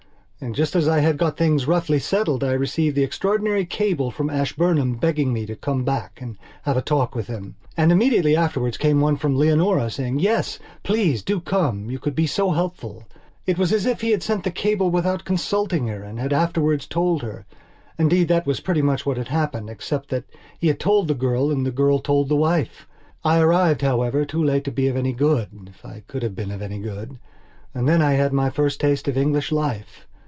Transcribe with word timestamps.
And 0.43 0.55
just 0.55 0.75
as 0.75 0.87
I 0.87 1.01
had 1.01 1.19
got 1.19 1.37
things 1.37 1.67
roughly 1.67 1.99
settled 1.99 2.43
I 2.43 2.53
received 2.53 2.95
the 2.95 3.03
extraordinary 3.03 3.63
cable 3.63 4.09
from 4.09 4.31
Ashburnham 4.31 4.95
begging 4.95 5.31
me 5.31 5.45
to 5.45 5.55
come 5.55 5.83
back 5.83 6.17
and 6.19 6.35
have 6.63 6.75
a 6.75 6.81
talk 6.81 7.13
with 7.13 7.27
him. 7.27 7.57
And 7.77 7.91
immediately 7.91 8.35
afterwards 8.35 8.75
came 8.75 9.01
one 9.01 9.17
from 9.17 9.35
Leonora 9.37 9.91
saying, 9.91 10.17
"Yes, 10.17 10.57
please 10.81 11.21
do 11.21 11.41
come. 11.41 11.91
You 11.91 11.99
could 11.99 12.15
be 12.15 12.25
so 12.25 12.49
helpful." 12.49 13.03
It 13.45 13.59
was 13.59 13.71
as 13.71 13.85
if 13.85 14.01
he 14.01 14.09
had 14.09 14.23
sent 14.23 14.43
the 14.43 14.49
cable 14.49 14.89
without 14.89 15.25
consulting 15.25 15.85
her 15.89 16.01
and 16.01 16.17
had 16.19 16.33
afterwards 16.33 16.87
told 16.87 17.21
her. 17.21 17.45
Indeed, 17.99 18.27
that 18.29 18.47
was 18.47 18.61
pretty 18.61 18.81
much 18.81 19.05
what 19.05 19.17
had 19.17 19.27
happened, 19.27 19.69
except 19.69 20.09
that 20.09 20.23
he 20.57 20.69
had 20.69 20.79
told 20.79 21.07
the 21.07 21.13
girl 21.13 21.51
and 21.51 21.67
the 21.67 21.71
girl 21.71 21.99
told 21.99 22.29
the 22.29 22.35
wife. 22.35 22.87
I 23.23 23.39
arrived, 23.39 23.83
however, 23.83 24.25
too 24.25 24.43
late 24.43 24.63
to 24.63 24.71
be 24.71 24.87
of 24.87 24.97
any 24.97 25.13
good 25.13 25.49
if 25.71 25.85
I 25.85 26.01
could 26.07 26.23
have 26.23 26.35
been 26.35 26.49
of 26.49 26.63
any 26.63 26.79
good. 26.79 27.19
And 27.75 27.87
then 27.87 28.01
I 28.01 28.13
had 28.13 28.33
my 28.33 28.49
first 28.49 28.81
taste 28.81 29.07
of 29.07 29.15
English 29.15 29.51
life. 29.51 30.07